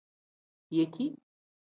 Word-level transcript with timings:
Yeki. 0.71 1.05